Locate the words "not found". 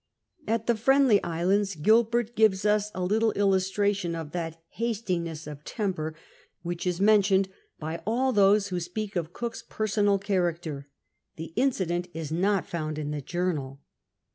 12.31-12.97